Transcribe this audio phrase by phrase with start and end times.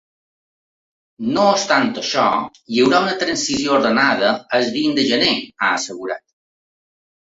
[1.35, 2.25] “No obstant això,
[2.73, 5.33] hi haurà una transició ordenada el vint de gener”,
[5.65, 6.31] ha assegurat.